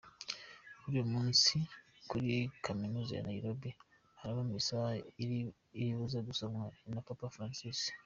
Kuru 0.79 0.87
uyu 0.93 1.03
munsi, 1.13 1.55
kuri 2.09 2.31
kaminuza 2.65 3.11
ya 3.15 3.25
Nairobi 3.27 3.69
haraba 4.19 4.41
Misa 4.49 4.79
iribuze 5.75 6.17
gusomwa 6.27 6.65
na 6.95 7.01
Papa 7.09 7.27
Francis. 7.35 7.79